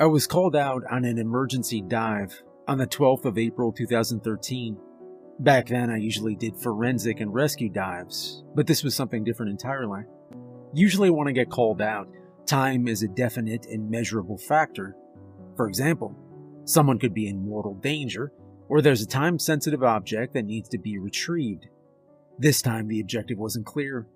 [0.00, 4.78] I was called out on an emergency dive on the 12th of April 2013.
[5.40, 10.02] Back then, I usually did forensic and rescue dives, but this was something different entirely.
[10.72, 12.08] Usually, when I get called out,
[12.46, 14.94] time is a definite and measurable factor.
[15.56, 16.14] For example,
[16.64, 18.32] someone could be in mortal danger,
[18.68, 21.66] or there's a time sensitive object that needs to be retrieved.
[22.38, 24.06] This time, the objective wasn't clear.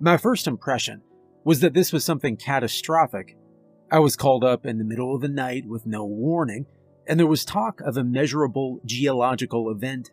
[0.00, 1.00] My first impression
[1.44, 3.38] was that this was something catastrophic.
[3.90, 6.66] I was called up in the middle of the night with no warning,
[7.06, 10.10] and there was talk of a measurable geological event.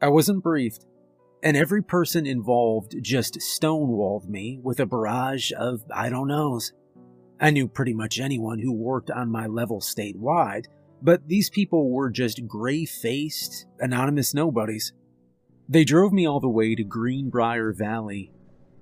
[0.00, 0.86] I wasn't briefed,
[1.42, 6.72] and every person involved just stonewalled me with a barrage of I don't knows.
[7.38, 10.64] I knew pretty much anyone who worked on my level statewide,
[11.02, 14.94] but these people were just gray faced, anonymous nobodies.
[15.68, 18.30] They drove me all the way to Greenbrier Valley.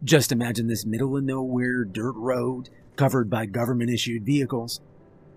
[0.05, 2.69] Just imagine this middle of nowhere dirt road
[3.01, 4.83] covered by government issued vehicles.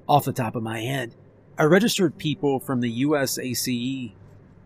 [0.10, 1.16] Off the top of my head,
[1.58, 4.12] I registered people from the USACE,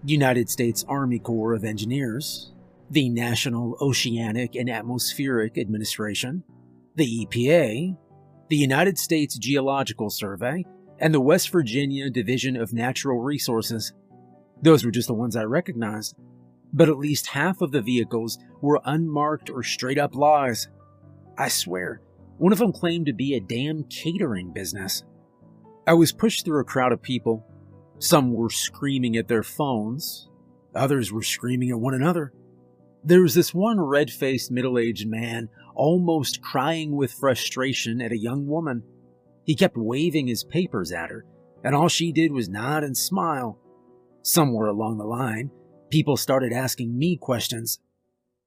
[0.04, 2.54] United States Army Corps of Engineers,
[2.90, 6.44] the National Oceanic and Atmospheric Administration,
[6.96, 7.96] the EPA,
[8.50, 10.66] the United States Geological Survey,
[10.98, 13.94] and the West Virginia Division of Natural Resources.
[14.64, 16.16] Those were just the ones I recognized.
[16.74, 20.68] But at least half of the vehicles were unmarked or straight up lies.
[21.38, 22.02] I swear,
[22.38, 25.04] one of them claimed to be a damn catering business.
[25.88, 27.46] I was pushed through a crowd of people.
[28.00, 30.30] Some were screaming at their phones,
[30.76, 32.34] others were screaming at one another.
[33.04, 38.18] There was this one red faced middle aged man almost crying with frustration at a
[38.18, 38.84] young woman.
[39.46, 41.26] He kept waving his papers at her,
[41.64, 43.60] and all she did was nod and smile.
[44.24, 45.52] Somewhere along the line,
[45.90, 47.80] people started asking me questions.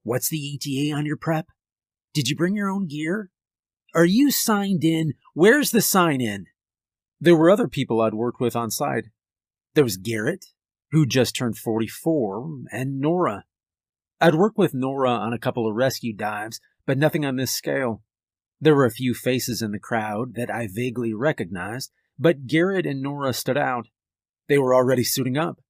[0.03, 1.47] What's the ETA on your prep?
[2.13, 3.31] Did you bring your own gear?
[3.95, 5.15] Are you signed in?
[5.35, 6.47] Where's the sign in?
[7.21, 9.07] There were other people I'd worked with on site.
[9.75, 10.47] There was Garrett,
[10.93, 13.45] who just turned 44, and Nora.
[14.21, 18.03] I'd worked with Nora on a couple of rescue dives, but nothing on this scale.
[18.61, 23.03] There were a few faces in the crowd that I vaguely recognized, but Garrett and
[23.03, 23.89] Nora stood out.
[24.49, 25.61] They were already suiting up.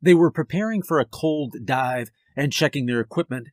[0.00, 3.48] They were preparing for a cold dive and checking their equipment.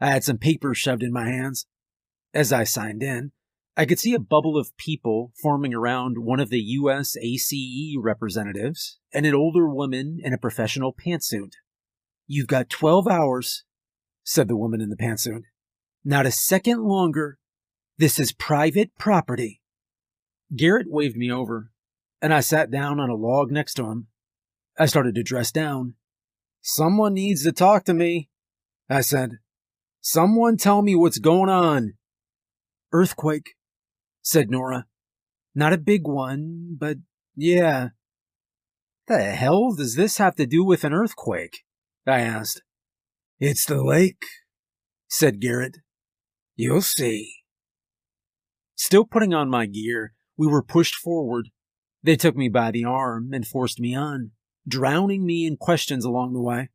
[0.00, 1.66] I had some papers shoved in my hands.
[2.36, 3.32] As I signed in,
[3.78, 8.98] I could see a bubble of people forming around one of the US ACE representatives
[9.10, 11.52] and an older woman in a professional pantsuit.
[12.26, 13.64] You've got 12 hours,
[14.22, 15.44] said the woman in the pantsuit.
[16.04, 17.38] Not a second longer.
[17.96, 19.62] This is private property.
[20.54, 21.70] Garrett waved me over,
[22.20, 24.08] and I sat down on a log next to him.
[24.78, 25.94] I started to dress down.
[26.60, 28.28] Someone needs to talk to me,
[28.90, 29.38] I said.
[30.02, 31.94] Someone tell me what's going on.
[32.96, 33.56] Earthquake,
[34.22, 34.86] said Nora.
[35.54, 36.96] Not a big one, but
[37.34, 37.88] yeah.
[39.06, 41.64] The hell does this have to do with an earthquake?
[42.06, 42.62] I asked.
[43.38, 44.24] It's the lake,
[45.08, 45.76] said Garrett.
[46.54, 47.34] You'll see.
[48.76, 51.50] Still putting on my gear, we were pushed forward.
[52.02, 54.30] They took me by the arm and forced me on,
[54.66, 56.70] drowning me in questions along the way.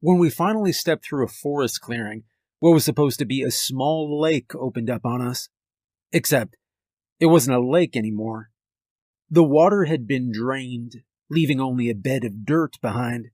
[0.00, 2.24] When we finally stepped through a forest clearing,
[2.64, 5.50] what was supposed to be a small lake opened up on us.
[6.12, 6.56] Except,
[7.20, 8.48] it wasn't a lake anymore.
[9.28, 13.26] The water had been drained, leaving only a bed of dirt behind.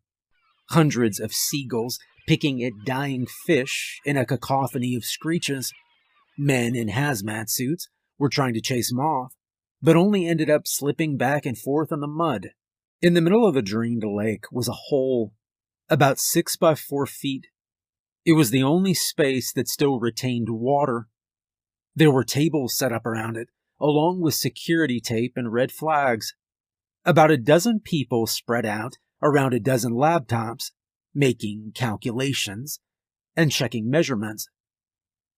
[0.70, 5.72] Hundreds of seagulls picking at dying fish in a cacophony of screeches.
[6.36, 9.32] Men in hazmat suits were trying to chase them off,
[9.80, 12.48] but only ended up slipping back and forth on the mud.
[13.00, 15.34] In the middle of the drained lake was a hole,
[15.88, 17.46] about six by four feet,
[18.24, 21.08] it was the only space that still retained water.
[21.94, 23.48] There were tables set up around it,
[23.80, 26.34] along with security tape and red flags.
[27.04, 30.70] About a dozen people spread out around a dozen laptops,
[31.14, 32.80] making calculations
[33.36, 34.48] and checking measurements.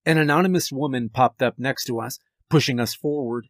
[0.04, 2.18] An anonymous woman popped up next to us,
[2.50, 3.46] pushing us forward.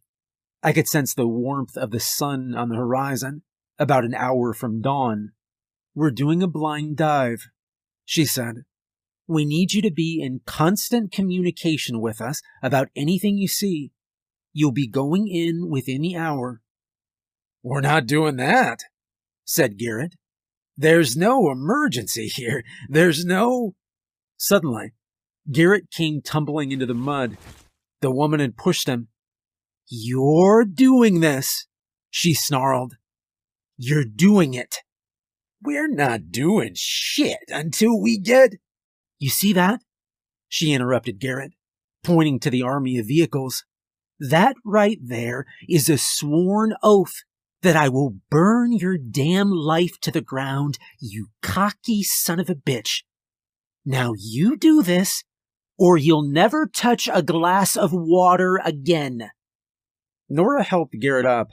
[0.63, 3.43] I could sense the warmth of the sun on the horizon,
[3.79, 5.33] about an hour from dawn.
[5.95, 7.49] We're doing a blind dive,
[8.05, 8.65] she said.
[9.27, 13.93] We need you to be in constant communication with us about anything you see.
[14.53, 16.61] You'll be going in within the hour.
[17.63, 18.81] We're not doing that,
[19.45, 20.17] said Garrett.
[20.77, 22.65] There's no emergency here.
[22.89, 23.75] There's no.
[24.37, 24.93] Suddenly,
[25.51, 27.37] Garrett came tumbling into the mud.
[28.01, 29.09] The woman had pushed him.
[29.89, 31.67] You're doing this,
[32.11, 32.95] she snarled.
[33.77, 34.79] You're doing it.
[35.63, 38.55] We're not doing shit until we get.
[39.23, 39.81] You see that?
[40.49, 41.53] She interrupted Garrett,
[42.03, 43.65] pointing to the army of vehicles.
[44.19, 47.23] That right there is a sworn oath
[47.63, 52.57] that I will burn your damn life to the ground, you cocky son of a
[52.57, 53.05] bitch.
[53.85, 55.23] Now you do this,
[55.79, 59.31] or you'll never touch a glass of water again.
[60.29, 61.51] Nora helped Garrett up,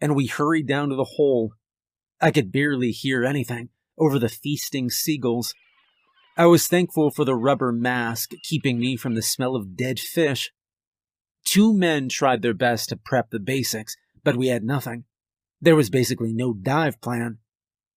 [0.00, 1.54] and we hurried down to the hole.
[2.20, 5.52] I could barely hear anything over the feasting seagulls.
[6.40, 10.50] I was thankful for the rubber mask keeping me from the smell of dead fish.
[11.44, 13.94] Two men tried their best to prep the basics,
[14.24, 15.04] but we had nothing.
[15.60, 17.40] There was basically no dive plan.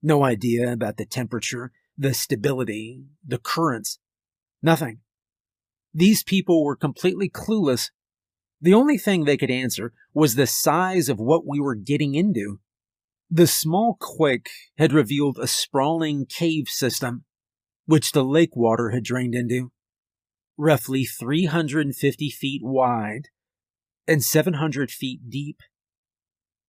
[0.01, 3.99] No idea about the temperature, the stability, the currents.
[4.61, 4.99] Nothing.
[5.93, 7.91] These people were completely clueless.
[8.59, 12.59] The only thing they could answer was the size of what we were getting into.
[13.31, 17.23] The small quake had revealed a sprawling cave system,
[17.85, 19.71] which the lake water had drained into.
[20.57, 23.29] Roughly 350 feet wide
[24.07, 25.61] and 700 feet deep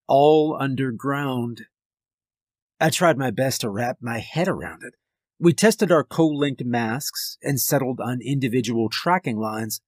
[0.06, 1.62] all underground.
[2.80, 4.94] I tried my best to wrap my head around it.
[5.38, 9.80] We tested our co-linked masks and settled on individual tracking lines.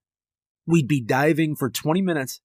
[0.66, 2.40] We'd be diving for 20 minutes,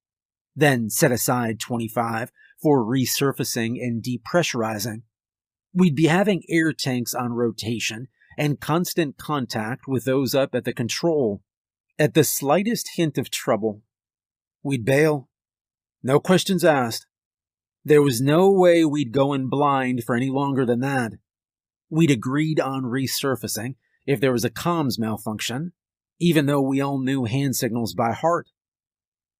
[0.55, 2.31] then set aside 25
[2.61, 5.03] for resurfacing and depressurizing.
[5.73, 8.07] We'd be having air tanks on rotation
[8.37, 11.41] and constant contact with those up at the control.
[11.99, 13.81] At the slightest hint of trouble,
[14.63, 15.29] we'd bail.
[16.03, 17.05] No questions asked.
[17.83, 21.13] There was no way we'd go in blind for any longer than that.
[21.89, 23.75] We'd agreed on resurfacing
[24.05, 25.73] if there was a comms malfunction,
[26.19, 28.47] even though we all knew hand signals by heart.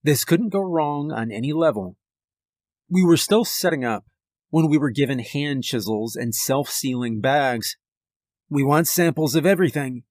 [0.03, 1.97] This couldn't go wrong on any level.
[2.89, 4.05] We were still setting up
[4.49, 7.77] when we were given hand chisels and self sealing bags.
[8.51, 10.03] We want samples of everything,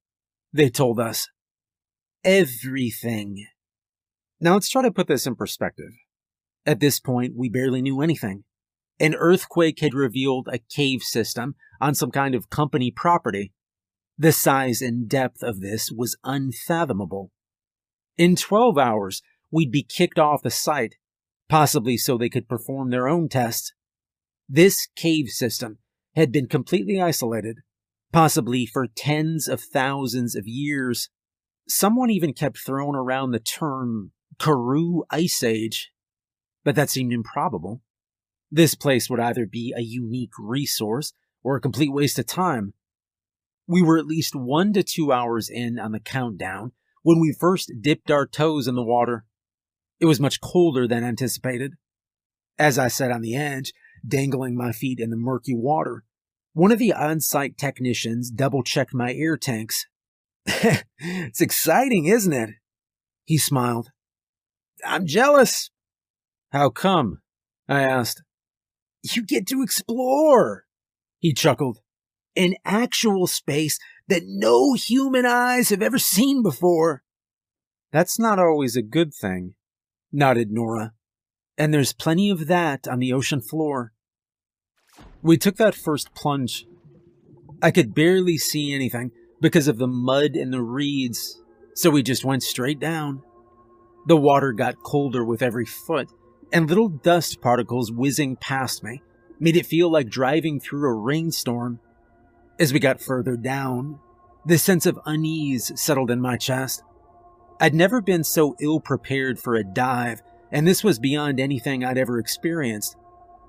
[0.51, 1.29] they told us.
[2.25, 3.45] Everything.
[4.41, 5.93] Now let's try to put this in perspective.
[6.65, 8.45] At this point, we barely knew anything.
[8.99, 13.53] An earthquake had revealed a cave system on some kind of company property.
[14.17, 17.33] The size and depth of this was unfathomable.
[18.17, 19.21] In 12 hours,
[19.51, 20.95] we'd be kicked off the site,
[21.51, 23.75] possibly so they could perform their own tests.
[24.49, 25.77] This cave system
[26.17, 27.59] had been completely isolated,
[28.13, 31.11] possibly for tens of thousands of years.
[31.69, 35.93] Someone even kept throwing around the term Karoo Ice Age
[36.65, 37.83] but that seemed improbable.
[38.51, 41.13] This place would either be a unique resource
[41.43, 42.75] or a complete waste of time.
[43.67, 46.73] We were at least one to two hours in on the countdown
[47.03, 49.25] when we first dipped our toes in the water.
[50.01, 51.75] It was much colder than anticipated.
[52.59, 53.73] As I sat on the edge,
[54.07, 56.05] dangling my feet in the murky water,
[56.53, 59.87] one of the on site technicians double checked my air tanks.
[60.47, 62.51] it's exciting, isn't it?
[63.25, 63.91] He smiled.
[64.85, 65.71] I'm jealous,
[66.53, 67.21] how come?
[67.69, 68.23] I asked.
[69.03, 70.65] You get to explore,
[71.19, 71.79] he chuckled.
[72.37, 77.03] An actual space that no human eyes have ever seen before.
[77.93, 79.55] That's not always a good thing,
[80.13, 80.93] nodded Nora.
[81.57, 83.93] And there's plenty of that on the ocean floor.
[85.23, 86.67] We took that first plunge.
[87.63, 91.43] I could barely see anything because of the mud and the reeds,
[91.75, 93.23] so we just went straight down.
[94.07, 96.09] The water got colder with every foot,
[96.53, 99.03] and little dust particles whizzing past me
[99.39, 101.81] made it feel like driving through a rainstorm.
[102.59, 103.99] As we got further down,
[104.45, 106.83] the sense of unease settled in my chest.
[107.59, 111.99] I'd never been so ill prepared for a dive, and this was beyond anything I'd
[111.99, 112.97] ever experienced.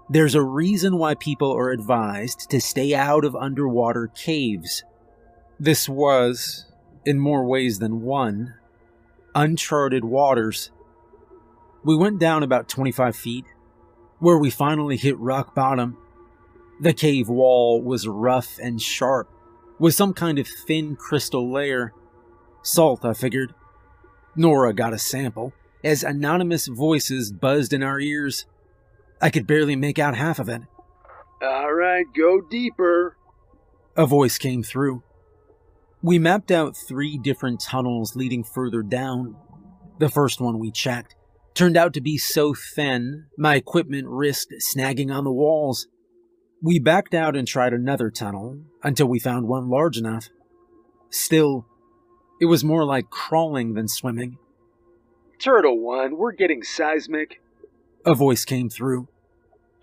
[0.10, 4.84] There's a reason why people are advised to stay out of underwater caves.
[5.60, 6.66] This was,
[7.06, 8.56] in more ways than one,
[9.34, 10.72] uncharted waters.
[11.84, 13.46] We went down about 25 feet,
[14.20, 15.98] where we finally hit rock bottom.
[16.80, 19.30] The cave wall was rough and sharp,
[19.80, 21.94] with some kind of thin crystal layer.
[22.64, 23.54] Salt, I figured.
[24.36, 25.54] Nora got a sample,
[25.84, 28.46] as anonymous voices buzzed in our ears.
[29.22, 30.62] I could barely make out half of it.
[31.42, 33.18] All right, go deeper.
[33.96, 35.04] A voice came through.
[36.02, 39.36] We mapped out three different tunnels leading further down.
[40.00, 41.16] The first one we checked
[41.54, 45.88] turned out to be so thin, my equipment risked snagging on the walls.
[46.62, 50.30] We backed out and tried another tunnel until we found one large enough.
[51.10, 51.66] Still,
[52.40, 54.38] it was more like crawling than swimming.
[55.40, 57.42] Turtle One, we're getting seismic.
[58.06, 59.08] A voice came through.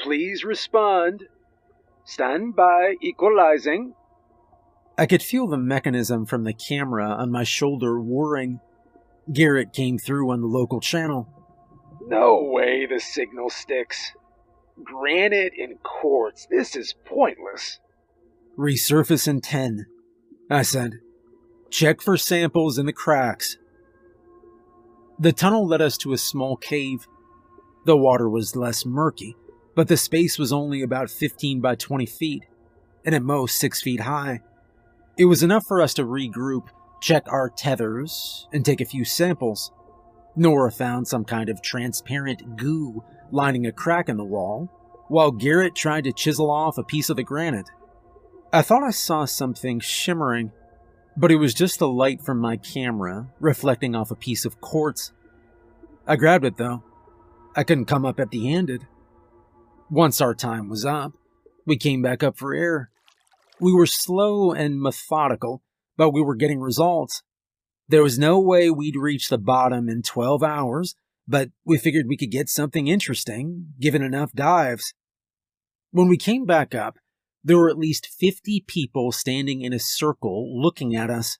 [0.09, 1.25] Please respond.
[2.07, 3.93] Stand by, equalizing.
[4.97, 8.61] I could feel the mechanism from the camera on my shoulder whirring.
[9.31, 11.29] Garrett came through on the local channel.
[12.07, 14.13] No way the signal sticks.
[14.83, 17.79] Granite and quartz, this is pointless.
[18.57, 19.85] Resurface in 10,
[20.51, 20.93] I said.
[21.69, 23.59] Check for samples in the cracks.
[25.19, 27.07] The tunnel led us to a small cave.
[27.85, 29.37] The water was less murky,
[29.79, 32.43] but the space was only about 15 by 20 feet,
[33.05, 34.41] and at most 6 feet high.
[35.17, 36.67] It was enough for us to regroup,
[37.01, 39.71] check our tethers, and take a few samples.
[40.35, 44.69] Nora found some kind of transparent goo lining a crack in the wall,
[45.07, 47.71] while Garrett tried to chisel off a piece of the granite.
[48.53, 50.51] I thought I saw something shimmering,
[51.17, 55.13] but it was just the light from my camera reflecting off a piece of quartz.
[56.05, 56.83] I grabbed it though.
[57.55, 58.85] I couldn't come up empty handed.
[59.91, 61.13] Once our time was up,
[61.65, 62.91] we came back up for air.
[63.59, 65.63] We were slow and methodical,
[65.97, 67.23] but we were getting results.
[67.89, 70.95] There was no way we'd reach the bottom in 12 hours,
[71.27, 74.93] but we figured we could get something interesting given enough dives.
[75.91, 76.99] When we came back up,
[77.43, 81.39] there were at least 50 people standing in a circle looking at us.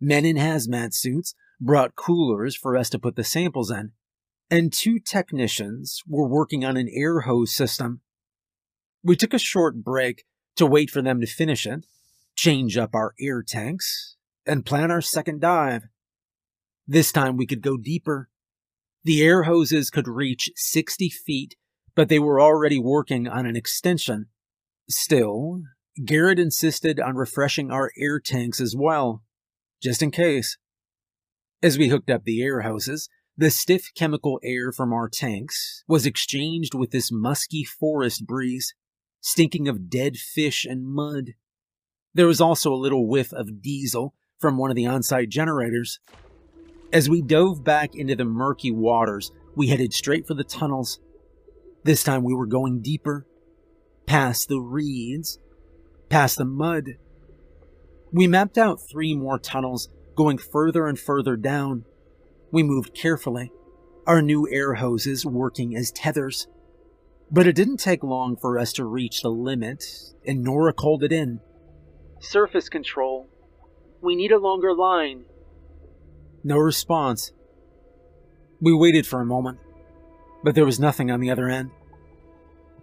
[0.00, 3.92] Men in hazmat suits brought coolers for us to put the samples in,
[4.54, 8.02] and two technicians were working on an air hose system.
[9.02, 11.86] We took a short break to wait for them to finish it,
[12.36, 14.14] change up our air tanks,
[14.46, 15.88] and plan our second dive.
[16.86, 18.28] This time we could go deeper.
[19.02, 21.56] The air hoses could reach 60 feet,
[21.96, 24.26] but they were already working on an extension.
[24.88, 25.62] Still,
[26.04, 29.24] Garrett insisted on refreshing our air tanks as well,
[29.82, 30.58] just in case.
[31.60, 36.06] As we hooked up the air hoses, the stiff chemical air from our tanks was
[36.06, 38.74] exchanged with this musky forest breeze,
[39.20, 41.34] stinking of dead fish and mud.
[42.14, 45.98] There was also a little whiff of diesel from one of the on site generators.
[46.92, 51.00] As we dove back into the murky waters, we headed straight for the tunnels.
[51.82, 53.26] This time we were going deeper,
[54.06, 55.40] past the reeds,
[56.08, 56.98] past the mud.
[58.12, 61.84] We mapped out three more tunnels, going further and further down.
[62.54, 63.50] We moved carefully,
[64.06, 66.46] our new air hoses working as tethers.
[67.28, 69.84] But it didn't take long for us to reach the limit,
[70.24, 71.40] and Nora called it in.
[72.20, 73.28] Surface control.
[74.00, 75.24] We need a longer line.
[76.44, 77.32] No response.
[78.60, 79.58] We waited for a moment,
[80.44, 81.72] but there was nothing on the other end.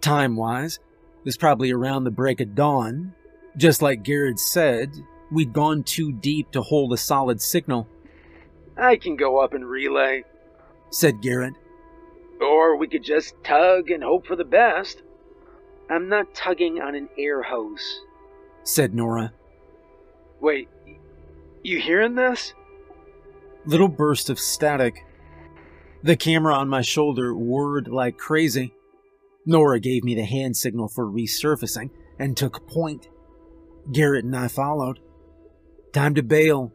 [0.02, 0.80] Time wise,
[1.20, 3.14] it was probably around the break of dawn.
[3.56, 4.90] Just like Garrett said,
[5.30, 7.88] we'd gone too deep to hold a solid signal,
[8.76, 10.24] I can go up and relay.
[10.90, 11.54] said Garrett.
[12.40, 15.02] Or we could just tug and hope for the best.
[15.90, 18.00] I'm not tugging on an air hose.
[18.64, 19.32] said Nora.
[20.40, 20.68] Wait,
[21.62, 22.54] you hearing this?
[23.64, 25.04] Little burst of static.
[26.02, 28.74] The camera on my shoulder whirred like crazy.
[29.46, 33.08] Nora gave me the hand signal for resurfacing and took point.
[33.92, 34.98] Garrett and I followed.
[35.92, 36.72] Time to bail.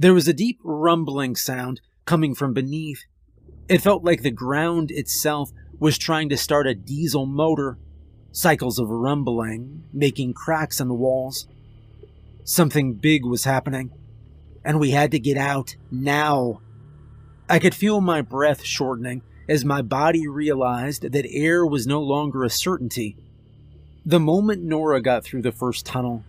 [0.00, 3.04] There was a deep rumbling sound coming from beneath.
[3.68, 7.76] It felt like the ground itself was trying to start a diesel motor.
[8.32, 11.48] Cycles of rumbling, making cracks in the walls.
[12.44, 13.90] Something big was happening,
[14.64, 16.62] and we had to get out now.
[17.46, 22.42] I could feel my breath shortening as my body realized that air was no longer
[22.42, 23.18] a certainty.
[24.06, 26.24] The moment Nora got through the first tunnel,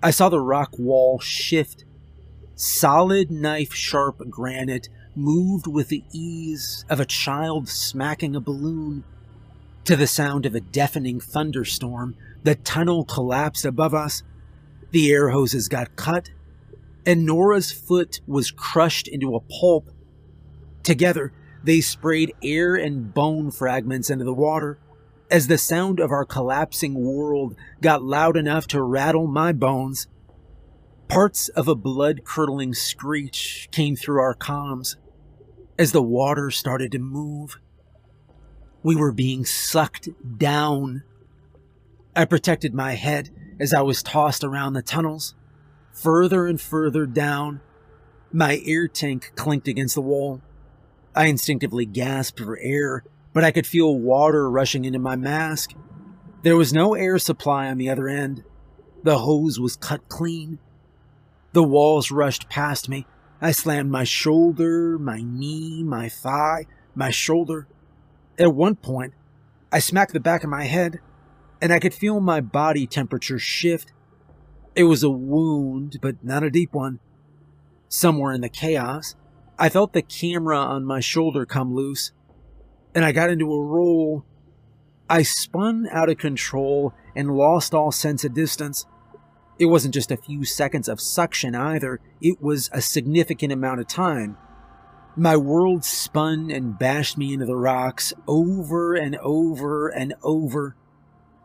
[0.00, 1.84] I saw the rock wall shift.
[2.64, 9.02] Solid knife sharp granite moved with the ease of a child smacking a balloon.
[9.86, 12.14] To the sound of a deafening thunderstorm,
[12.44, 14.22] the tunnel collapsed above us.
[14.92, 16.30] The air hoses got cut,
[17.04, 19.90] and Nora's foot was crushed into a pulp.
[20.84, 21.32] Together,
[21.64, 24.78] they sprayed air and bone fragments into the water.
[25.28, 30.06] As the sound of our collapsing world got loud enough to rattle my bones,
[31.12, 34.96] parts of a blood curdling screech came through our comms
[35.78, 37.58] as the water started to move.
[38.82, 41.02] We were being sucked down.
[42.16, 43.28] I protected my head
[43.60, 45.34] as I was tossed around the tunnels.
[45.92, 47.60] Further and further down,
[48.32, 50.40] my air tank clinked against the wall.
[51.14, 53.04] I instinctively gasped for air,
[53.34, 55.74] but I could feel water rushing into my mask.
[56.42, 58.44] There was no air supply on the other end.
[59.02, 60.58] The hose was cut clean.
[61.52, 63.06] The walls rushed past me.
[63.40, 67.66] I slammed my shoulder, my knee, my thigh, my shoulder.
[68.38, 69.14] At one point,
[69.70, 71.00] I smacked the back of my head,
[71.60, 73.92] and I could feel my body temperature shift.
[74.74, 77.00] It was a wound, but not a deep one.
[77.88, 79.16] Somewhere in the chaos,
[79.58, 82.12] I felt the camera on my shoulder come loose.
[82.94, 84.24] and I got into a roll.
[85.08, 88.86] I spun out of control and lost all sense of distance.
[89.62, 93.86] It wasn't just a few seconds of suction either, it was a significant amount of
[93.86, 94.36] time.
[95.14, 100.74] My world spun and bashed me into the rocks over and over and over.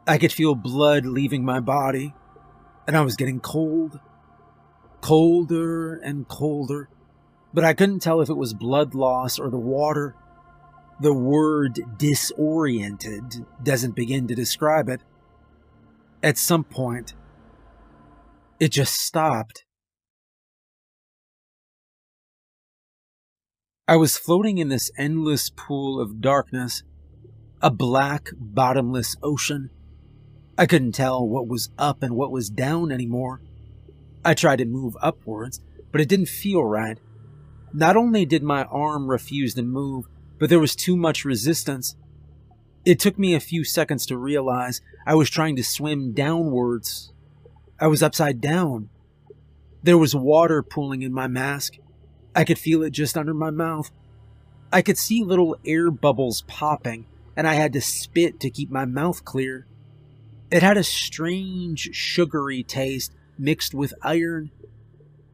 [0.08, 2.16] I could feel blood leaving my body,
[2.88, 4.00] and I was getting cold.
[5.00, 6.90] Colder and colder,
[7.54, 10.16] but I couldn't tell if it was blood loss or the water.
[11.00, 15.02] The word disoriented doesn't begin to describe it.
[16.24, 17.14] At some point,
[18.60, 19.66] it just stopped.
[23.88, 26.84] I was floating in this endless pool of darkness,
[27.62, 29.70] a black, bottomless ocean.
[30.58, 33.42] I couldn't tell what was up and what was down anymore.
[34.26, 35.62] I tried to move upwards,
[35.92, 37.00] but it didn't feel right.
[37.72, 40.06] Not only did my arm refuse to move,
[40.38, 41.96] but there was too much resistance.
[42.86, 47.14] It took me a few seconds to realize I was trying to swim downwards.
[47.80, 48.90] I was upside down.
[49.84, 51.78] There was water pooling in my mask.
[52.36, 53.92] I could feel it just under my mouth.
[54.72, 57.06] I could see little air bubbles popping,
[57.36, 59.68] and I had to spit to keep my mouth clear.
[60.50, 64.52] It had a strange, sugary taste mixed with iron,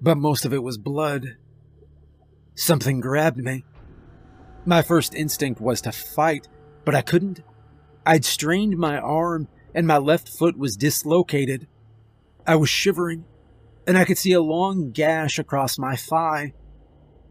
[0.02, 1.38] but most of it was blood.
[2.56, 3.64] Something grabbed me.
[4.66, 6.48] My first instinct was to fight,
[6.86, 7.42] but I couldn't.
[8.06, 11.68] I'd strained my arm, and my left foot was dislocated.
[12.46, 13.26] I was shivering,
[13.88, 16.54] and I could see a long gash across my thigh.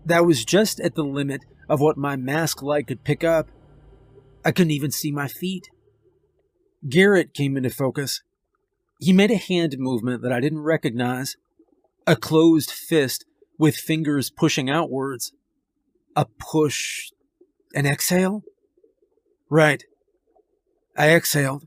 [0.04, 3.48] That was just at the limit of what my mask light could pick up.
[4.44, 5.70] I couldn't even see my feet.
[6.88, 8.22] Garrett came into focus.
[9.00, 11.36] He made a hand movement that I didn't recognize
[12.06, 13.24] a closed fist
[13.58, 15.32] with fingers pushing outwards.
[16.16, 17.10] A push,
[17.74, 18.42] an exhale?
[19.48, 19.84] Right.
[20.96, 21.66] I exhaled,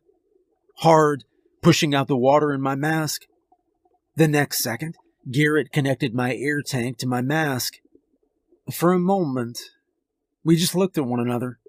[0.80, 1.24] hard,
[1.62, 3.26] pushing out the water in my mask.
[4.18, 4.96] The next second,
[5.30, 7.74] Garrett connected my air tank to my mask.
[8.72, 9.60] For a moment,
[10.44, 11.60] we just looked at one another.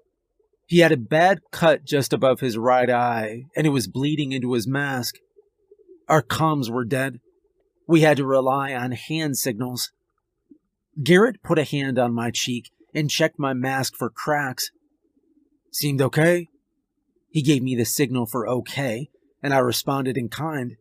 [0.65, 4.53] He had a bad cut just above his right eye, and it was bleeding into
[4.53, 5.15] his mask.
[6.07, 7.19] Our comms were dead.
[7.85, 9.91] We had to rely on hand signals.
[11.01, 14.71] Garrett put a hand on my cheek and checked my mask for cracks.
[15.71, 16.47] Seemed okay.
[17.29, 19.09] He gave me the signal for okay,
[19.43, 20.77] and I responded in kind.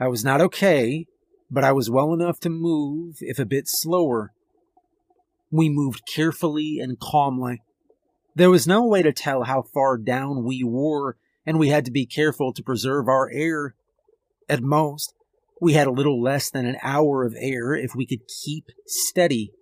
[0.00, 1.06] I was not okay,
[1.50, 4.32] but I was well enough to move, if a bit slower.
[5.50, 7.62] We moved carefully and calmly.
[8.34, 11.92] There was no way to tell how far down we were, and we had to
[11.92, 13.74] be careful to preserve our air.
[14.48, 15.14] At most,
[15.60, 19.52] we had a little less than an hour of air if we could keep steady.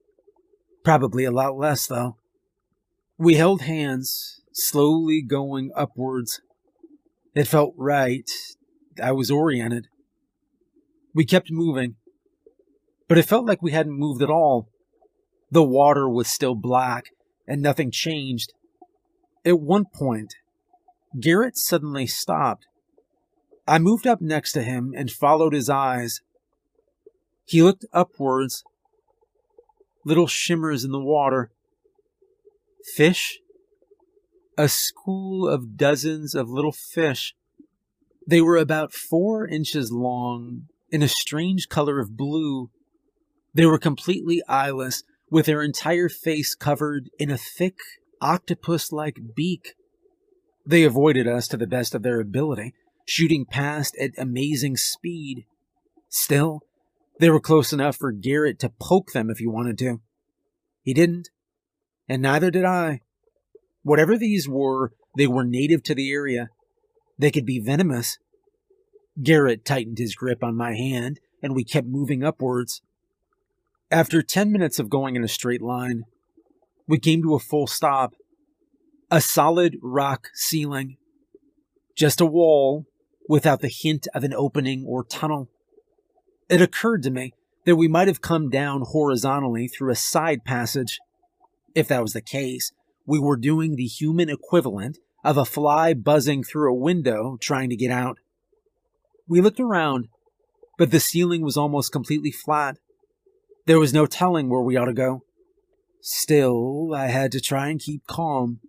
[0.82, 2.16] Probably a lot less, though.
[3.18, 6.40] We held hands, slowly going upwards.
[7.34, 8.28] It felt right.
[9.00, 9.88] I was oriented.
[11.14, 11.96] We kept moving,
[13.08, 14.68] but it felt like we hadn't moved at all.
[15.50, 17.06] The water was still black,
[17.46, 18.52] and nothing changed.
[19.44, 20.34] At one point,
[21.20, 22.66] Garrett suddenly stopped.
[23.66, 26.20] I moved up next to him and followed his eyes.
[27.44, 28.64] He looked upwards.
[30.04, 31.50] Little shimmers in the water.
[32.94, 33.38] Fish?
[34.56, 37.34] A school of dozens of little fish.
[38.26, 42.70] They were about four inches long, in a strange color of blue.
[43.54, 47.78] They were completely eyeless, with their entire face covered in a thick,
[48.20, 49.74] octopus like beak.
[50.66, 52.74] They avoided us to the best of their ability,
[53.06, 55.46] shooting past at amazing speed.
[56.10, 56.60] Still,
[57.18, 60.00] they were close enough for Garrett to poke them if he wanted to.
[60.82, 61.30] He didn't,
[62.08, 63.00] and neither did I.
[63.82, 66.48] Whatever these were, they were native to the area.
[67.18, 68.18] They could be venomous.
[69.20, 72.80] Garrett tightened his grip on my hand, and we kept moving upwards.
[73.90, 76.04] After 10 minutes of going in a straight line,
[76.86, 78.14] we came to a full stop.
[79.10, 80.96] A solid rock ceiling.
[81.94, 82.86] Just a wall
[83.28, 85.50] without the hint of an opening or tunnel.
[86.48, 87.34] It occurred to me
[87.66, 90.98] that we might have come down horizontally through a side passage.
[91.74, 92.72] If that was the case,
[93.06, 97.76] we were doing the human equivalent of a fly buzzing through a window trying to
[97.76, 98.18] get out.
[99.28, 100.08] We looked around,
[100.78, 102.78] but the ceiling was almost completely flat.
[103.66, 105.22] There was no telling where we ought to go.
[106.00, 108.60] Still, I had to try and keep calm.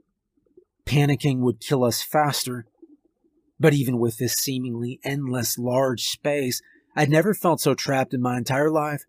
[0.86, 2.66] Panicking would kill us faster.
[3.60, 6.62] But even with this seemingly endless large space,
[6.96, 9.04] I'd never felt so trapped in my entire life.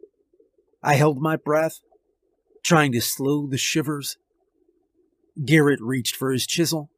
[0.83, 1.81] I held my breath,
[2.63, 4.17] trying to slow the shivers.
[5.45, 6.89] Garrett reached for his chisel.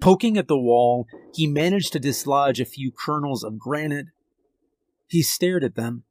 [0.00, 4.06] Poking at the wall, he managed to dislodge a few kernels of granite.
[5.06, 6.04] He stared at them,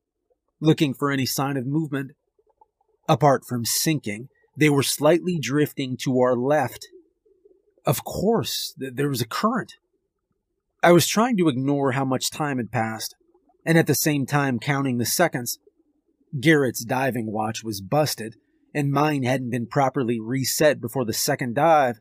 [0.60, 2.12] looking for any sign of movement.
[3.08, 6.88] Apart from sinking, they were slightly drifting to our left.
[7.86, 9.74] Of course, th- there was a current.
[10.82, 13.16] I was trying to ignore how much time had passed,
[13.66, 15.60] and at the same time counting the seconds.
[16.40, 18.36] Garrett's diving watch was busted,
[18.74, 22.00] and mine hadn't been properly reset before the second dive.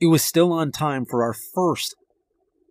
[0.00, 1.94] It was still on time for our first.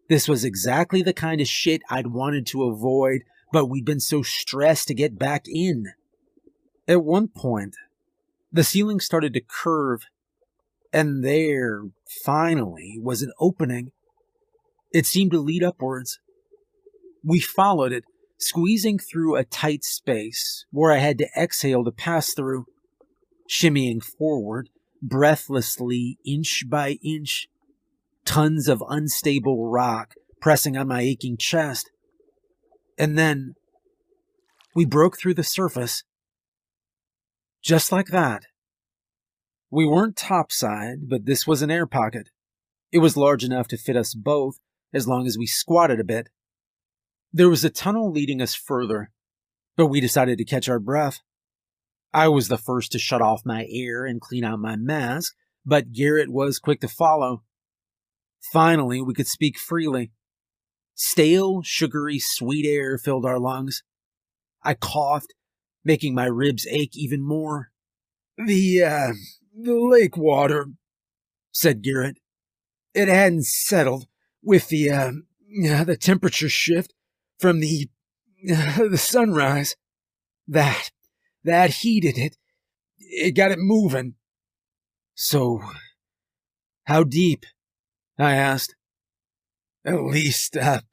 [0.10, 4.22] This was exactly the kind of shit I'd wanted to avoid, but we'd been so
[4.22, 5.94] stressed to get back in.
[6.88, 7.76] At one point,
[8.52, 10.06] the ceiling started to curve,
[10.92, 11.84] and there,
[12.24, 13.92] finally, was an opening.
[14.94, 16.20] It seemed to lead upwards.
[17.24, 18.04] We followed it,
[18.38, 22.66] squeezing through a tight space where I had to exhale to pass through,
[23.50, 24.70] shimmying forward,
[25.04, 27.48] breathlessly, inch by inch,
[28.26, 31.92] tons of unstable rock pressing on my aching chest.
[32.98, 33.56] And then
[34.76, 36.04] we broke through the surface.
[37.62, 38.44] Just like that.
[39.70, 42.30] We weren't topside, but this was an air pocket.
[42.92, 44.60] It was large enough to fit us both
[44.94, 46.30] as long as we squatted a bit.
[47.32, 49.12] There was a tunnel leading us further,
[49.76, 51.22] but we decided to catch our breath.
[52.14, 55.34] I was the first to shut off my air and clean out my mask,
[55.66, 57.44] but Garrett was quick to follow.
[58.52, 60.12] Finally, we could speak freely.
[60.94, 63.82] Stale, sugary, sweet air filled our lungs.
[64.64, 65.34] I coughed,
[65.84, 67.72] making my ribs ache even more.
[68.38, 69.14] The, uh,
[69.60, 70.68] the lake water,
[71.52, 72.18] said Garrett.
[72.94, 74.06] It hadn't settled
[74.44, 75.12] with the, uh,
[75.84, 76.94] the temperature shift
[77.40, 77.90] from the,
[78.52, 79.76] uh, the sunrise.
[80.48, 80.92] That,
[81.44, 82.38] that heated it.
[83.00, 84.16] It got it moving.
[85.16, 85.62] So,
[86.86, 87.46] how deep?
[88.18, 88.76] I asked.
[89.86, 90.84] At least, uh, at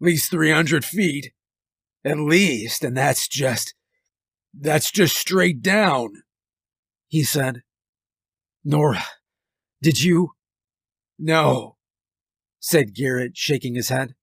[0.00, 1.32] least 300 feet.
[2.04, 3.74] At least, and that's just,
[4.52, 6.22] that's just straight down,
[7.08, 7.62] he said.
[8.62, 9.04] Nora,
[9.80, 10.32] did you?
[11.18, 11.76] No,
[12.60, 14.14] said Garrett, shaking his head.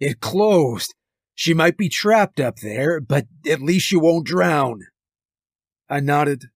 [0.00, 0.94] It closed.
[1.38, 4.80] She might be trapped up there, but at least you won't drown.
[5.88, 6.46] I nodded,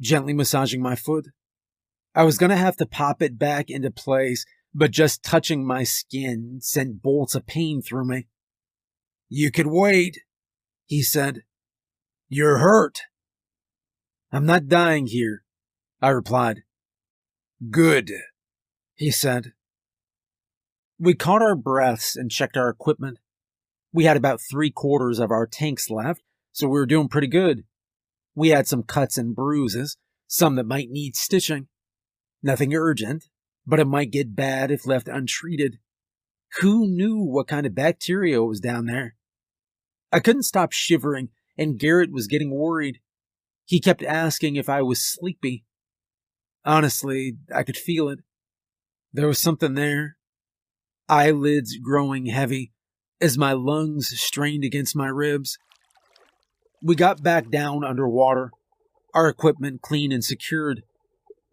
[0.00, 1.30] gently massaging my foot.
[2.14, 6.60] I was gonna have to pop it back into place, but just touching my skin
[6.60, 8.28] sent bolts of pain through me.
[9.28, 10.18] You could wait,
[10.86, 11.40] he said.
[12.28, 13.00] You're hurt.
[14.30, 15.42] I'm not dying here,
[16.00, 16.62] I replied.
[17.72, 18.12] Good,
[18.94, 19.52] he said.
[20.96, 23.18] We caught our breaths and checked our equipment.
[23.92, 27.64] We had about three quarters of our tanks left, so we were doing pretty good.
[28.34, 31.68] We had some cuts and bruises, some that might need stitching.
[32.42, 33.26] Nothing urgent,
[33.66, 35.78] but it might get bad if left untreated.
[36.60, 39.16] Who knew what kind of bacteria was down there?
[40.10, 41.28] I couldn't stop shivering,
[41.58, 43.00] and Garrett was getting worried.
[43.66, 45.64] He kept asking if I was sleepy.
[46.64, 48.20] Honestly, I could feel it.
[49.12, 50.16] There was something there.
[51.08, 52.72] Eyelids growing heavy
[53.22, 55.56] as my lungs strained against my ribs.
[56.82, 58.50] We got back down underwater,
[59.14, 60.82] our equipment clean and secured.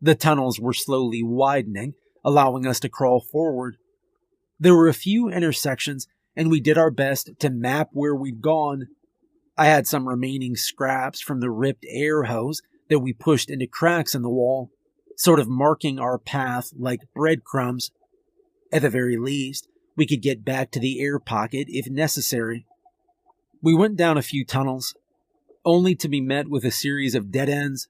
[0.01, 1.93] The tunnels were slowly widening,
[2.25, 3.77] allowing us to crawl forward.
[4.59, 8.87] There were a few intersections, and we did our best to map where we'd gone.
[9.55, 14.15] I had some remaining scraps from the ripped air hose that we pushed into cracks
[14.15, 14.71] in the wall,
[15.17, 17.91] sort of marking our path like breadcrumbs.
[18.71, 19.67] At the very least,
[19.99, 22.65] we could get back to the air pocket if necessary.
[23.61, 24.95] We went down a few tunnels,
[25.65, 27.89] only to be met with a series of dead ends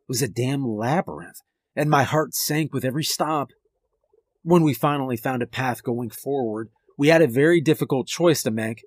[0.00, 1.42] It was a damn labyrinth,
[1.76, 3.50] and my heart sank with every stop.
[4.44, 8.50] When we finally found a path going forward, we had a very difficult choice to
[8.50, 8.82] make.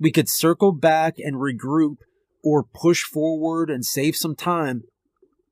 [0.00, 1.98] We could circle back and regroup,
[2.42, 4.82] or push forward and save some time.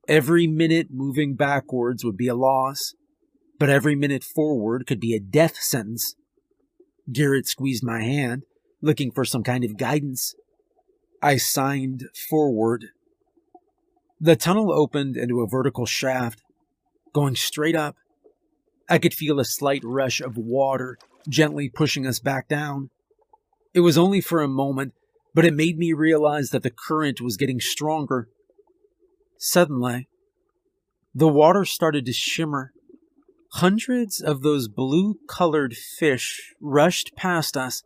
[0.09, 2.97] Every minute moving backwards would be a loss,
[3.59, 6.15] but every minute forward could be a death sentence.
[7.11, 8.43] Garrett squeezed my hand,
[8.81, 10.35] looking for some kind of guidance.
[11.23, 12.87] I signed forward
[14.21, 16.43] the tunnel opened into a vertical shaft,
[17.13, 17.97] going straight up.
[18.89, 20.97] I could feel a slight rush of water
[21.29, 22.91] gently pushing us back down.
[23.75, 24.95] It was only for a moment,
[25.35, 28.29] but it made me realize that the current was getting stronger.
[29.39, 30.09] Suddenly,
[31.15, 32.73] the water started to shimmer.
[33.53, 37.83] Hundreds of those blue colored fish rushed past us,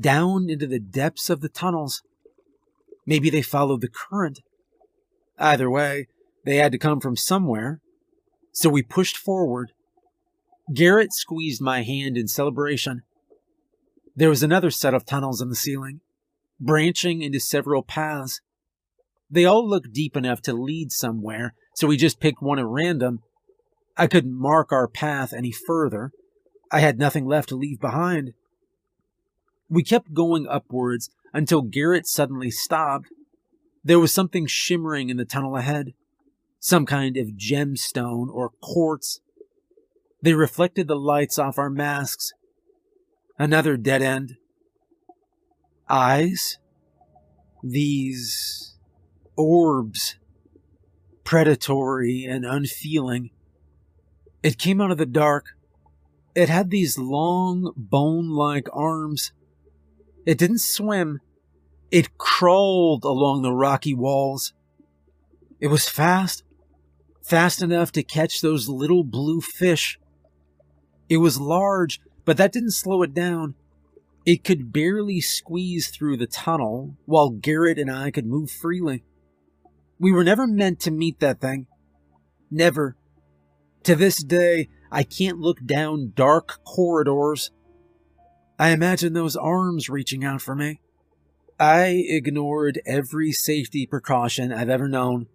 [0.00, 2.02] down into the depths of the tunnels.
[3.06, 4.40] Maybe they followed the current.
[5.38, 6.08] Either way,
[6.44, 7.80] they had to come from somewhere.
[8.52, 9.72] So we pushed forward.
[10.72, 13.02] Garrett squeezed my hand in celebration.
[14.16, 16.00] There was another set of tunnels in the ceiling,
[16.60, 18.40] branching into several paths.
[19.28, 23.20] They all looked deep enough to lead somewhere, so we just picked one at random.
[23.96, 26.12] I couldn't mark our path any further.
[26.70, 28.34] I had nothing left to leave behind.
[29.68, 33.08] We kept going upwards until Garrett suddenly stopped.
[33.84, 35.94] There was something shimmering in the tunnel ahead,
[36.58, 39.20] some kind of gemstone or quartz.
[40.22, 42.32] They reflected the lights off our masks.
[43.38, 44.36] Another dead end.
[45.88, 46.58] Eyes?
[47.62, 48.76] These
[49.36, 50.16] orbs,
[51.24, 53.30] predatory and unfeeling.
[54.44, 55.56] It came out of the dark.
[56.34, 59.32] It had these long, bone like arms.
[60.26, 61.20] It didn't swim.
[61.90, 64.52] It crawled along the rocky walls.
[65.60, 66.44] It was fast,
[67.22, 69.98] fast enough to catch those little blue fish.
[71.08, 73.54] It was large, but that didn't slow it down.
[74.26, 79.04] It could barely squeeze through the tunnel, while Garrett and I could move freely.
[79.98, 81.66] We were never meant to meet that thing.
[82.50, 82.96] Never.
[83.84, 87.50] To this day, I can't look down dark corridors.
[88.58, 90.80] I imagine those arms reaching out for me.
[91.60, 95.26] I ignored every safety precaution I've ever known.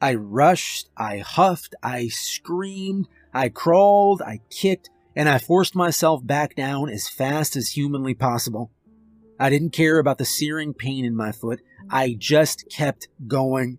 [0.00, 6.56] I rushed, I huffed, I screamed, I crawled, I kicked, and I forced myself back
[6.56, 8.70] down as fast as humanly possible.
[9.38, 11.60] I didn't care about the searing pain in my foot.
[11.90, 13.78] I just kept going.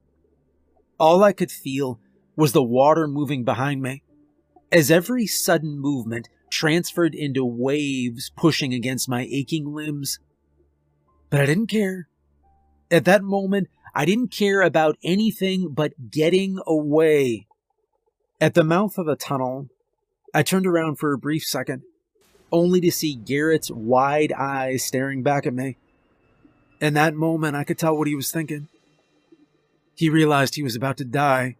[1.00, 2.00] All I could feel
[2.36, 4.04] was the water moving behind me.
[4.72, 10.20] As every sudden movement transferred into waves pushing against my aching limbs.
[11.30, 12.08] But I didn't care.
[12.92, 17.48] At that moment, I didn't care about anything but getting away.
[18.42, 19.70] At the mouth of the tunnel,
[20.34, 21.84] I turned around for a brief second,
[22.52, 25.78] only to see Garrett's wide eyes staring back at me.
[26.82, 28.68] In that moment, I could tell what he was thinking.
[29.96, 31.56] He realized he was about to die.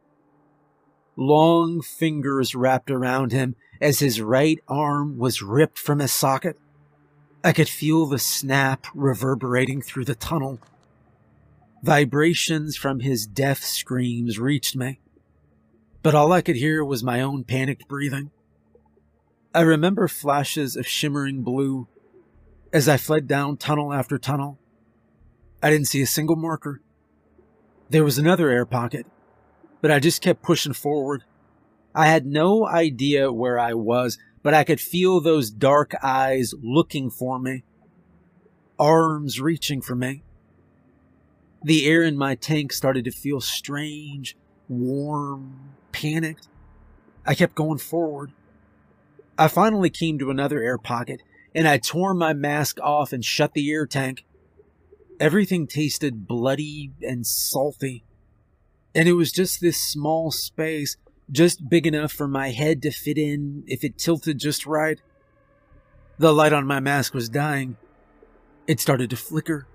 [1.18, 6.58] Long fingers wrapped around him as his right arm was ripped from his socket.
[7.44, 10.60] I could feel the snap reverberating through the tunnel.
[11.84, 15.00] Vibrations from his death screams reached me,
[16.02, 18.32] but all I could hear was my own panicked breathing.
[19.54, 21.88] I remember flashes of shimmering blue
[22.74, 24.58] as I fled down tunnel after tunnel.
[25.64, 26.82] I didn't see a single marker.
[27.90, 29.06] There was another air pocket,
[29.86, 31.26] but I just kept pushing forward.
[31.94, 37.12] I had no idea where I was, but I could feel those dark eyes looking
[37.12, 37.64] for me,
[38.80, 40.24] arms reaching for me.
[41.64, 44.36] The air in my tank started to feel strange,
[44.68, 46.48] warm, panicked.
[47.24, 48.32] I kept going forward.
[49.38, 51.22] I finally came to another air pocket,
[51.54, 54.26] and I tore my mask off and shut the air tank.
[55.20, 58.04] Everything tasted bloody and salty.
[58.96, 60.96] And it was just this small space,
[61.30, 65.00] just big enough for my head to fit in if it tilted just right.
[66.18, 67.76] The light on my mask was dying.
[68.68, 69.68] It started to flicker.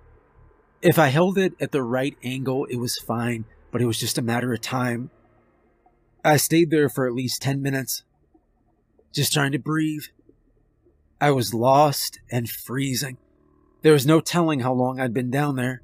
[0.81, 4.17] If I held it at the right angle, it was fine, but it was just
[4.17, 5.11] a matter of time.
[6.25, 8.03] I stayed there for at least 10 minutes
[9.13, 10.05] just trying to breathe.
[11.21, 13.19] I was lost and freezing.
[13.83, 15.83] There was no telling how long I'd been down there.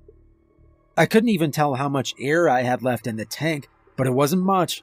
[0.97, 4.15] I couldn't even tell how much air I had left in the tank, but it
[4.15, 4.83] wasn't much.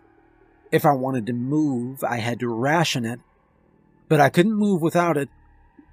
[0.72, 3.20] If I wanted to move, I had to ration it.
[4.10, 5.30] But I couldn't move without it.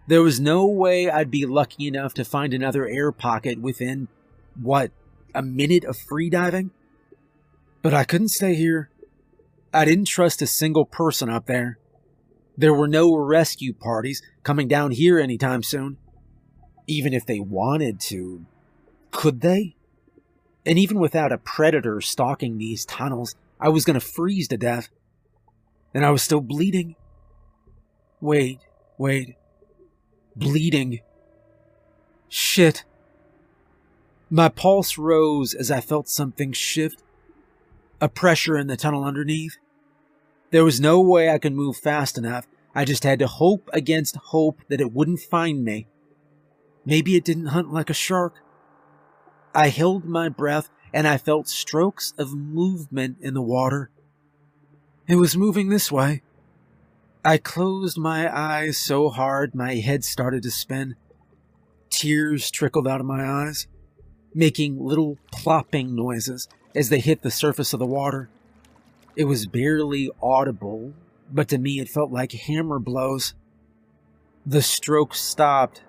[0.06, 4.09] There was no way I'd be lucky enough to find another air pocket within,
[4.61, 4.90] what,
[5.35, 6.70] a minute of freediving?
[7.83, 8.90] But I couldn't stay here.
[9.72, 11.78] I didn't trust a single person up there.
[12.59, 15.96] There were no rescue parties coming down here anytime soon.
[16.87, 18.44] Even if they wanted to,
[19.12, 19.76] could they?
[20.66, 24.88] And even without a predator stalking these tunnels, I was going to freeze to death.
[25.94, 26.96] And I was still bleeding.
[28.20, 28.61] Wait,
[28.99, 29.37] wait.
[30.37, 31.01] Bleeding.
[32.29, 32.85] Shit.
[34.29, 37.03] My pulse rose as I felt something shift.
[38.01, 39.57] A pressure in the tunnel underneath.
[40.51, 42.46] There was no way I could move fast enough.
[42.75, 45.88] I just had to hope against hope that it wouldn't find me.
[46.85, 48.35] Maybe it didn't hunt like a shark.
[49.54, 53.90] I held my breath and I felt strokes of movement in the water.
[55.06, 56.22] It was moving this way.
[57.24, 60.94] I closed my eyes so hard my head started to spin.
[61.90, 63.66] Tears trickled out of my eyes,
[64.34, 68.30] making little plopping noises as they hit the surface of the water.
[69.16, 70.94] It was barely audible,
[71.30, 73.34] but to me it felt like hammer blows.
[74.46, 75.82] The stroke stopped.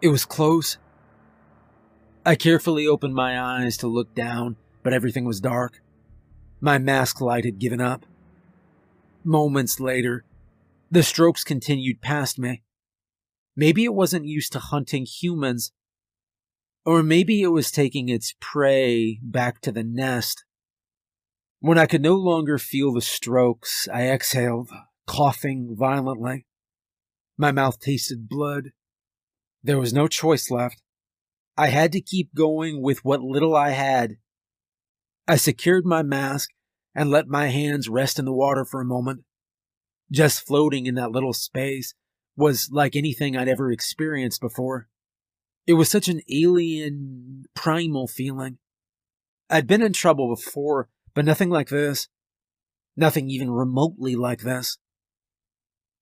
[0.00, 0.78] It was close.
[2.28, 5.80] I carefully opened my eyes to look down, but everything was dark.
[6.60, 8.04] My mask light had given up.
[9.24, 10.26] Moments later,
[10.90, 12.64] the strokes continued past me.
[13.56, 15.72] Maybe it wasn't used to hunting humans,
[16.84, 20.44] or maybe it was taking its prey back to the nest.
[21.60, 24.68] When I could no longer feel the strokes, I exhaled,
[25.06, 26.44] coughing violently.
[27.38, 28.72] My mouth tasted blood.
[29.62, 30.82] There was no choice left.
[31.58, 34.18] I had to keep going with what little I had.
[35.26, 36.50] I secured my mask
[36.94, 39.24] and let my hands rest in the water for a moment.
[40.08, 41.94] Just floating in that little space
[42.36, 44.88] was like anything I'd ever experienced before.
[45.66, 48.58] It was such an alien, primal feeling.
[49.50, 52.06] I'd been in trouble before, but nothing like this.
[52.96, 54.78] Nothing even remotely like this.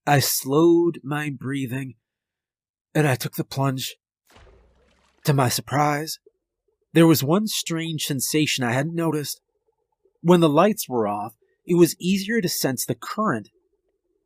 [0.06, 1.94] I slowed my breathing
[2.94, 3.96] and I took the plunge.
[5.26, 6.20] To my surprise,
[6.92, 9.40] there was one strange sensation I hadn't noticed.
[10.22, 11.34] When the lights were off,
[11.66, 13.50] it was easier to sense the current.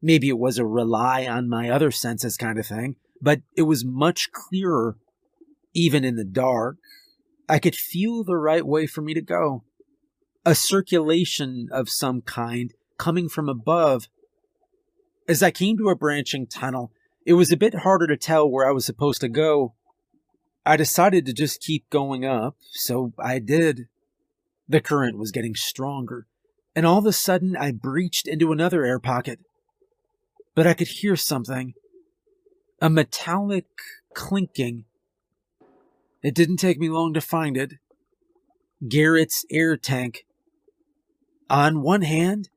[0.02, 3.82] Maybe it was a rely on my other senses kind of thing, but it was
[3.82, 4.98] much clearer.
[5.72, 6.76] Even in the dark,
[7.48, 9.64] I could feel the right way for me to go
[10.44, 14.08] a circulation of some kind coming from above.
[15.26, 16.92] As I came to a branching tunnel,
[17.24, 19.72] it was a bit harder to tell where I was supposed to go.
[20.64, 23.88] I decided to just keep going up, so I did.
[24.68, 26.26] The current was getting stronger,
[26.76, 29.40] and all of a sudden I breached into another air pocket.
[30.54, 31.74] But I could hear something
[32.82, 33.66] a metallic
[34.14, 34.84] clinking.
[36.22, 37.74] It didn't take me long to find it.
[38.88, 40.24] Garrett's air tank
[41.50, 42.48] on one hand,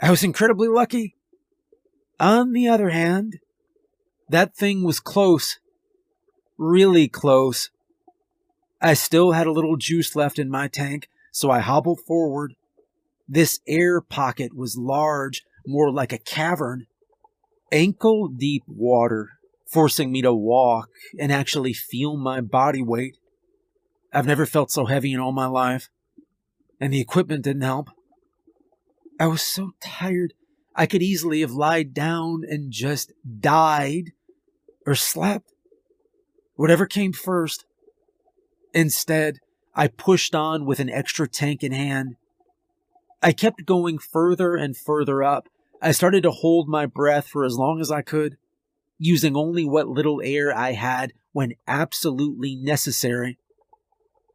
[0.00, 1.16] I was incredibly lucky.
[2.18, 3.40] On the other hand,
[4.30, 5.58] that thing was close.
[6.58, 7.70] Really close.
[8.80, 12.54] I still had a little juice left in my tank, so I hobbled forward.
[13.28, 16.86] This air pocket was large, more like a cavern.
[17.72, 19.30] Ankle deep water,
[19.66, 20.88] forcing me to walk
[21.18, 23.18] and actually feel my body weight.
[24.12, 25.88] I've never felt so heavy in all my life.
[26.80, 27.90] And the equipment didn't help.
[29.18, 30.34] I was so tired,
[30.74, 34.12] I could easily have lied down and just died
[34.86, 35.52] or slept.
[36.56, 37.64] Whatever came first.
[38.74, 39.38] Instead,
[39.74, 42.16] I pushed on with an extra tank in hand.
[43.22, 45.48] I kept going further and further up.
[45.80, 48.36] I started to hold my breath for as long as I could,
[48.98, 53.38] using only what little air I had when absolutely necessary.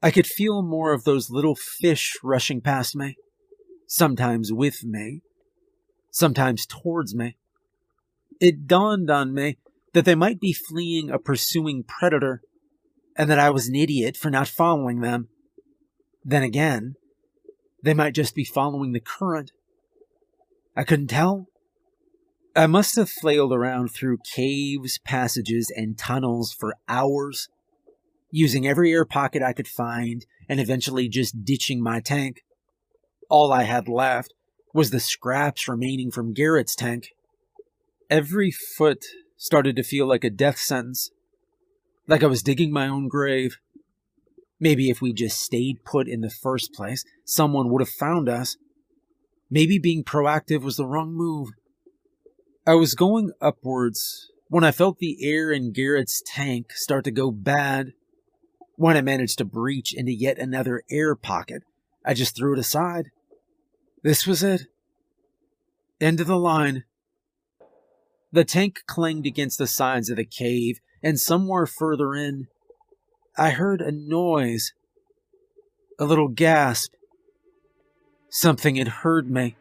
[0.04, 3.18] I could feel more of those little fish rushing past me
[3.92, 5.22] sometimes with me,
[6.12, 7.36] sometimes towards me.
[8.40, 9.58] It dawned on me
[9.94, 12.42] that they might be fleeing a pursuing predator,
[13.18, 15.28] and that I was an idiot for not following them.
[16.24, 16.96] Then again,
[17.84, 19.52] they might just be following the current.
[20.76, 21.48] I couldn't tell.
[22.56, 27.50] I must have flailed around through caves, passages, and tunnels for hours,
[28.30, 32.44] using every air pocket I could find and eventually just ditching my tank.
[33.30, 34.34] All I had left
[34.74, 37.10] was the scraps remaining from Garrett's tank.
[38.10, 39.06] Every foot
[39.42, 41.10] started to feel like a death sentence,
[42.08, 43.58] like I was digging my own grave.
[44.60, 48.56] Maybe if we just stayed put in the first place, someone would have found us.
[49.50, 51.50] Maybe being proactive was the wrong move.
[52.68, 57.32] I was going upwards when I felt the air in Garrett's tank start to go
[57.32, 57.94] bad.
[58.76, 61.64] When I managed to breach into yet another air pocket,
[62.06, 63.10] I just threw it aside.
[64.04, 64.68] This was it.
[66.00, 66.84] End of the line.
[68.32, 72.48] The tank clanged against the sides of the cave, and somewhere further in,
[73.38, 74.74] I heard a noise.
[76.00, 76.94] A little gasp.
[78.30, 79.56] Something had heard me.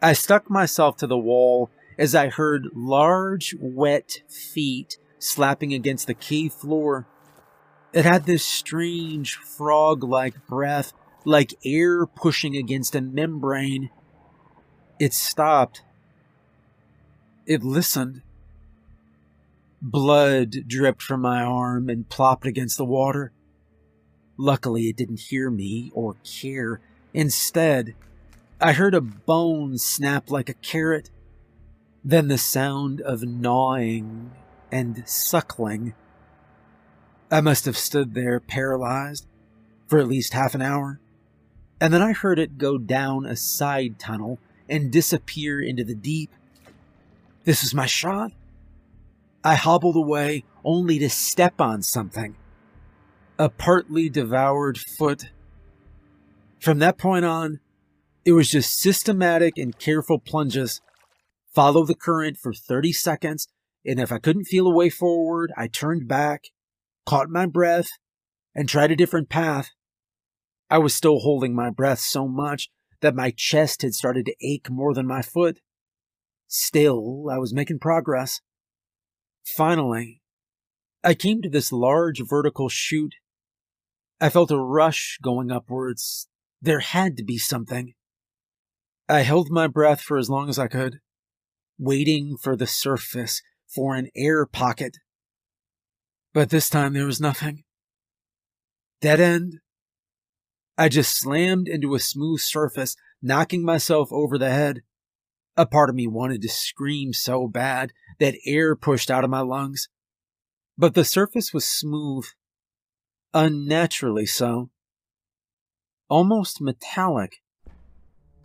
[0.00, 6.14] I stuck myself to the wall as I heard large, wet feet slapping against the
[6.14, 7.06] cave floor.
[7.92, 10.92] It had this strange, frog like breath
[11.24, 13.90] like air pushing against a membrane.
[14.98, 15.82] It stopped.
[17.46, 18.22] It listened.
[19.82, 23.32] Blood dripped from my arm and plopped against the water.
[24.36, 26.80] Luckily, it didn't hear me or care.
[27.12, 27.94] Instead,
[28.60, 31.10] I heard a bone snap like a carrot,
[32.02, 34.32] then the sound of gnawing
[34.72, 35.94] and suckling.
[37.30, 39.26] I must have stood there paralyzed
[39.86, 40.98] for at least half an hour.
[41.80, 44.38] and then I heard it go down a side tunnel
[44.68, 46.30] and disappear into the deep.
[47.44, 48.32] This was my shot.
[49.42, 52.36] I hobbled away only to step on something.
[53.38, 55.30] A partly devoured foot.
[56.58, 57.60] From that point on,
[58.24, 60.80] it was just systematic and careful plunges.
[61.54, 63.48] Follow the current for 30 seconds,
[63.84, 66.44] and if I couldn't feel a way forward, I turned back,
[67.04, 67.90] caught my breath,
[68.54, 69.70] and tried a different path.
[70.70, 72.70] I was still holding my breath so much
[73.02, 75.60] that my chest had started to ache more than my foot.
[76.46, 78.40] Still, I was making progress.
[79.56, 80.22] Finally,
[81.02, 83.14] I came to this large vertical chute.
[84.20, 86.28] I felt a rush going upwards.
[86.62, 87.94] There had to be something.
[89.08, 91.00] I held my breath for as long as I could,
[91.78, 93.42] waiting for the surface,
[93.74, 94.96] for an air pocket.
[96.32, 97.64] But this time there was nothing.
[99.00, 99.58] Dead end.
[100.78, 104.80] I just slammed into a smooth surface, knocking myself over the head.
[105.56, 109.40] A part of me wanted to scream so bad that air pushed out of my
[109.40, 109.88] lungs.
[110.76, 112.26] But the surface was smooth,
[113.32, 114.70] unnaturally so,
[116.08, 117.36] almost metallic.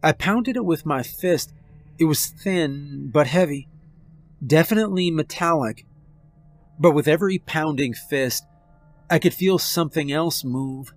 [0.04, 1.52] I pounded it with my fist.
[1.98, 3.68] It was thin but heavy,
[4.46, 5.86] definitely metallic.
[6.80, 8.44] But with every pounding fist,
[9.10, 10.94] I could feel something else move.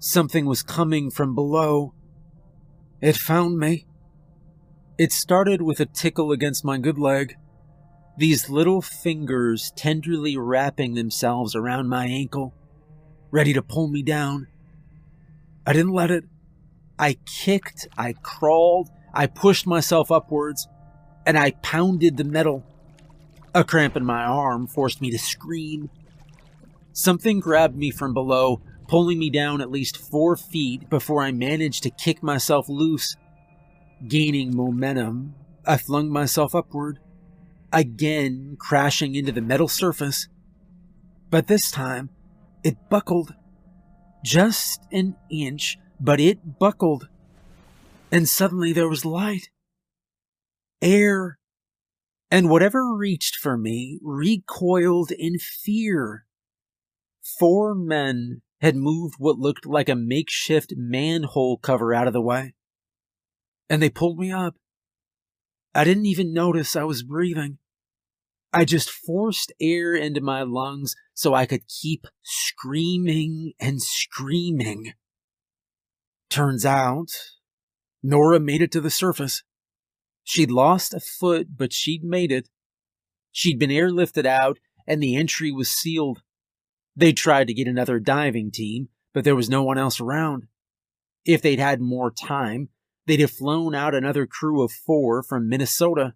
[0.00, 1.94] Something was coming from below.
[3.00, 3.86] It found me.
[4.98, 7.36] It started with a tickle against my good leg.
[8.18, 12.52] These little fingers tenderly wrapping themselves around my ankle,
[13.30, 14.48] ready to pull me down.
[15.66, 16.24] I didn't let it.
[16.98, 20.68] I kicked, I crawled, I pushed myself upwards,
[21.24, 22.62] and I pounded the metal.
[23.54, 25.88] A cramp in my arm forced me to scream.
[26.92, 31.82] Something grabbed me from below, pulling me down at least four feet before I managed
[31.84, 33.16] to kick myself loose.
[34.06, 35.34] Gaining momentum,
[35.64, 36.98] I flung myself upward,
[37.72, 40.28] again crashing into the metal surface.
[41.30, 42.10] But this time,
[42.64, 43.34] it buckled.
[44.24, 47.08] Just an inch, but it buckled.
[48.10, 49.50] And suddenly there was light.
[50.80, 51.38] Air.
[52.30, 56.26] And whatever reached for me recoiled in fear.
[57.38, 62.54] Four men had moved what looked like a makeshift manhole cover out of the way.
[63.72, 64.56] And they pulled me up.
[65.74, 67.56] I didn't even notice I was breathing.
[68.52, 74.92] I just forced air into my lungs so I could keep screaming and screaming.
[76.28, 77.12] Turns out,
[78.02, 79.42] Nora made it to the surface.
[80.22, 82.50] She'd lost a foot, but she'd made it.
[83.30, 86.20] She'd been airlifted out, and the entry was sealed.
[86.94, 90.42] They tried to get another diving team, but there was no one else around.
[91.24, 92.68] If they'd had more time,
[93.06, 96.14] they'd have flown out another crew of four from Minnesota.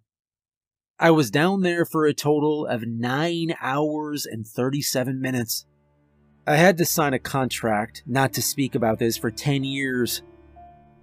[0.99, 5.65] I was down there for a total of 9 hours and 37 minutes.
[6.47, 10.21] I had to sign a contract not to speak about this for 10 years.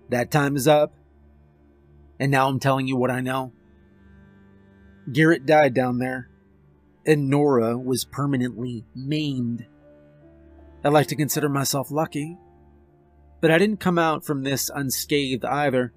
[0.08, 0.92] That time is up.
[2.18, 3.52] And now I'm telling you what I know.
[5.12, 6.30] Garrett died down there
[7.06, 9.66] and Nora was permanently maimed.
[10.84, 12.38] I like to consider myself lucky,
[13.44, 15.92] but I didn't come out from this unscathed either.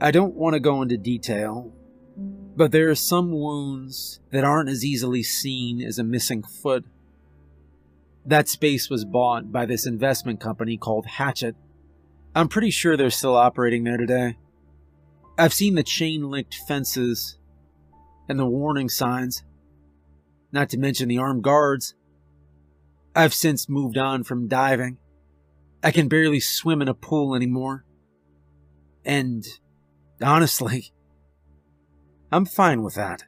[0.00, 1.72] I don't want to go into detail,
[2.54, 6.84] but there are some wounds that aren't as easily seen as a missing foot.
[8.24, 11.56] That space was bought by this investment company called Hatchet.
[12.32, 14.36] I'm pretty sure they're still operating there today.
[15.36, 17.38] I've seen the chain linked fences
[18.28, 19.42] and the warning signs
[20.52, 21.96] not to mention the armed guards.
[23.16, 24.98] I've since moved on from diving.
[25.86, 27.84] I can barely swim in a pool anymore.
[29.04, 29.46] And
[30.20, 30.92] honestly,
[32.32, 33.22] I'm fine with that.